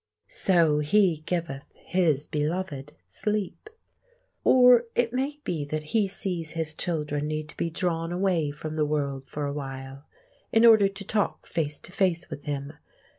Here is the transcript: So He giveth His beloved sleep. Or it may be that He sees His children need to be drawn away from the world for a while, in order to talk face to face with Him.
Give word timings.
So 0.29 0.79
He 0.79 1.17
giveth 1.27 1.65
His 1.75 2.25
beloved 2.25 2.93
sleep. 3.07 3.69
Or 4.43 4.85
it 4.95 5.13
may 5.13 5.39
be 5.43 5.63
that 5.65 5.83
He 5.93 6.07
sees 6.07 6.53
His 6.53 6.73
children 6.73 7.27
need 7.27 7.47
to 7.49 7.55
be 7.57 7.69
drawn 7.69 8.11
away 8.11 8.49
from 8.49 8.77
the 8.77 8.85
world 8.87 9.25
for 9.27 9.45
a 9.45 9.53
while, 9.53 10.07
in 10.51 10.65
order 10.65 10.87
to 10.87 11.05
talk 11.05 11.45
face 11.45 11.77
to 11.77 11.91
face 11.91 12.31
with 12.31 12.45
Him. 12.45 12.73